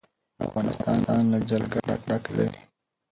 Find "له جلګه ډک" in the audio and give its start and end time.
1.31-2.23